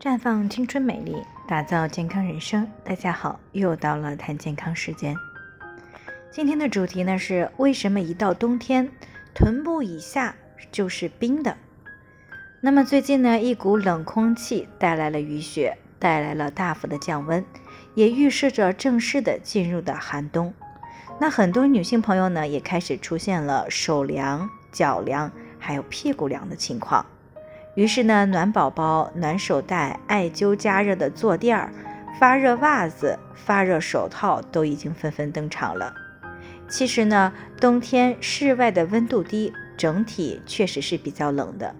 [0.00, 1.16] 绽放青春美丽，
[1.48, 2.70] 打造健康人生。
[2.84, 5.16] 大家好，又到了谈健康时间。
[6.30, 8.88] 今天的主题呢是为什么一到冬天，
[9.34, 10.36] 臀部以下
[10.70, 11.56] 就是冰的？
[12.60, 17.44] 那么最近呢，一股冷空气带来了雨雪，带来了大幅的降温，
[17.94, 20.54] 也预示着正式的进入的寒冬。
[21.18, 27.04] 那很多女性朋友呢，也开始出现了手凉、脚凉，还有屁股凉的情况。
[27.78, 31.72] 于是呢，暖宝宝、暖手袋、艾灸加热的坐垫儿、
[32.18, 35.94] 发热袜子、发热手套都已经纷纷登场了。
[36.68, 41.72] 其实呢，冬天室外的温度低，整体确实是比较冷的。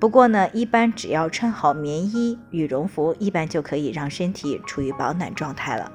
[0.00, 5.92] 不过呢，一般只要穿好棉衣、羽绒服，一般就可以让身体处于保暖状态了。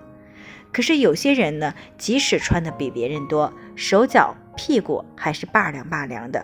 [0.72, 6.42] 可是有些人呢，即使穿的比别人多，手脚、屁股还是拔凉拔凉的。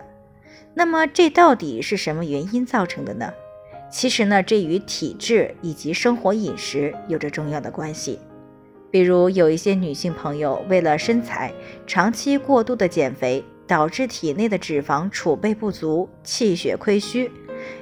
[0.74, 3.32] 那么这到底是什么原因造成的呢？
[3.90, 8.18] 其实呢，这与体质以及生活饮食有着重要的关系。
[8.90, 11.52] 比如有一些女性朋友为了身材，
[11.86, 17.30] 长期过度的减肥，导致体内的脂肪储备不足，气血亏虚。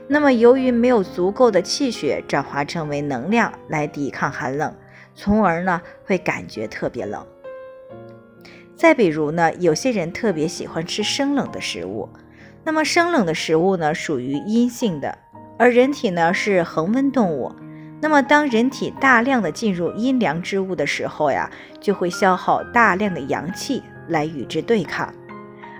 [0.08, 4.74] 那么由于没有足够的气血转化成为能量来抵抗寒冷，
[5.14, 7.24] 从而呢会感觉特别冷。
[8.74, 12.08] 再比如呢，有些人特别喜欢吃生冷的食物。
[12.66, 15.16] 那么生冷的食物呢，属于阴性的，
[15.56, 17.54] 而人体呢是恒温动物。
[18.02, 21.48] 那么当人体大量的进入阴凉之物的时候呀，
[21.80, 25.14] 就会消耗大量的阳气来与之对抗。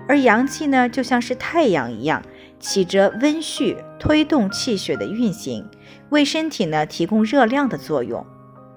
[0.07, 2.23] 而阳气呢，就像是太阳一样，
[2.57, 5.69] 起着温煦、推动气血的运行，
[6.11, 8.25] 为身体呢提供热量的作用。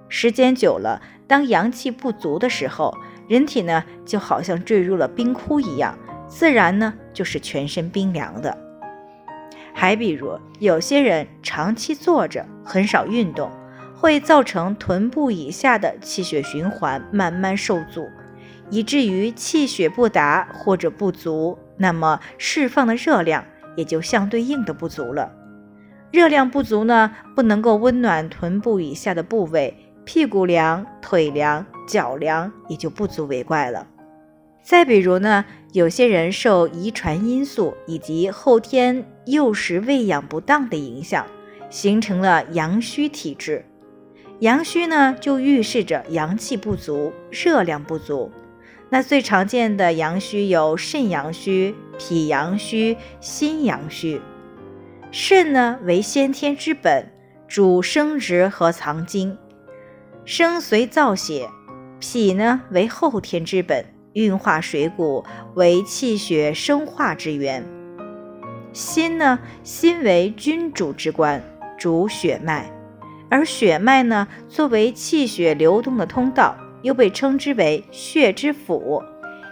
[0.08, 2.92] 时间久了，当阳气不足的时候，
[3.28, 5.97] 人体呢就好像坠入了冰窟一样。
[6.31, 8.56] 自然呢，就是全身冰凉的。
[9.75, 13.50] 还比如，有些人长期坐着，很少运动，
[13.97, 18.08] 会造成臀部以下的气血循环慢慢受阻，
[18.70, 23.45] 以至于气血不达或者不足，那么释放的热量
[23.77, 25.33] 也就相对应的不足了。
[26.13, 33.86] 热量不足呢，不能够温暖臀部以下的部位，屁股凉、腿凉、脚凉，也就不足为怪了。
[34.62, 41.26] 再比如呢，有些人受遗传因素以及后天幼时喂养不当的影响，
[41.68, 43.64] 形成了阳虚体质。
[44.40, 48.30] 阳虚呢，就预示着阳气不足、热量不足。
[48.88, 54.20] 那最常见的阳虚有肾阳虚、脾阳虚、心阳虚。
[55.10, 57.12] 肾呢为先天之本，
[57.48, 59.36] 主生殖和藏精，
[60.24, 61.48] 生髓造血；
[61.98, 63.84] 脾呢为后天之本。
[64.12, 67.64] 运化水谷为气血生化之源，
[68.72, 71.42] 心呢，心为君主之官，
[71.78, 72.70] 主血脉，
[73.28, 79.02] 而血脉呢，作为气血流动的通道，又被称之为血之府。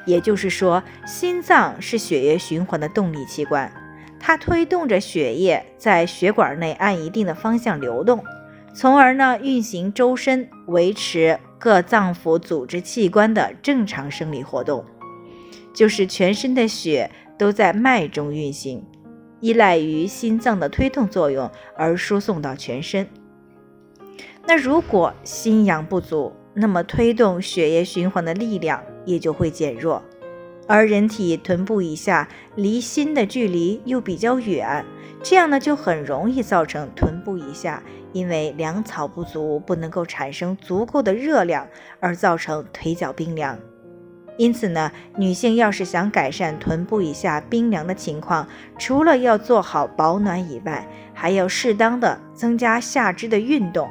[0.07, 3.71] 也就是说，心脏是血液循环的动力器官，
[4.19, 8.25] 它推动着血液在血管内按一定的方向流动，
[8.73, 11.39] 从而呢，运行周身，维持。
[11.59, 14.85] 各脏腑组织器官的正常生理活动，
[15.75, 18.85] 就是全身的血都在脉中运行，
[19.41, 23.07] 依赖于心脏的推动作用而输送到全身。
[24.47, 30.03] 那如果心阳不足，那么推动血液循环的力量也就会减弱，
[30.69, 34.85] 而人体臀部以下离心的距离又比较远，
[35.23, 37.83] 这样呢就很容易造成臀部以下。
[38.13, 41.67] 因为粮草不足，不能够产生足够的热量，
[42.01, 43.59] 而造成腿脚冰凉。
[44.39, 48.49] 因此呢，女性要是想改善臀部以下冰凉的情况，
[48.79, 53.91] 除了要做好保暖以外，还要适当的增加下肢的运动，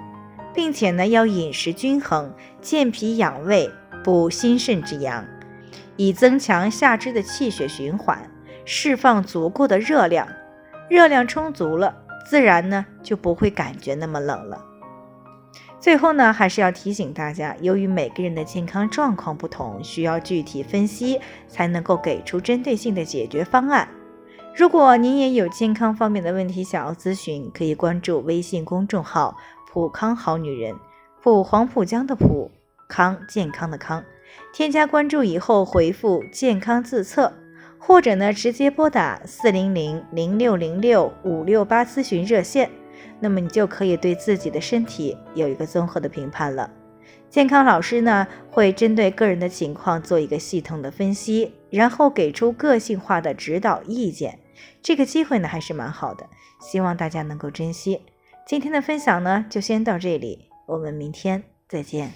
[0.53, 3.69] 并且呢，要饮食均衡，健脾养胃，
[4.03, 5.23] 补心肾之阳，
[5.97, 8.31] 以增强下肢的气血循环，
[8.63, 10.27] 释放足够的热量。
[10.89, 12.03] 热量充足了。
[12.29, 14.61] 自然呢就不会感觉那么冷了。
[15.79, 23.87] 最后呢，还是要提醒大家，由于每个人的健康状况不同，需要具体分析才能够给出针对性的解决方案。
[24.53, 29.37] 如果您也有健康方面的问题想要咨询，可以关注微信公众号
[29.71, 30.75] “普康好女人”，
[31.23, 32.51] 普黄浦江的普
[32.89, 34.03] 康健康的康，
[34.53, 37.33] 添加关注以后回复“健康自测”。
[37.79, 42.69] 或者呢，直接拨打四零零零六零六五六八咨询热线，
[43.19, 46.69] 那么你就可以对自己的身体有一个综合的评判了。
[47.29, 54.39] 健康老师呢，会针对个人的情况做一个系统的分析，然后给出个性化的指导意见。
[54.81, 56.27] 这个机会呢，还是蛮好的，
[56.59, 58.01] 希望大家能够珍惜。
[58.45, 62.11] 今天的分享呢，就先到这里，我们明天再见。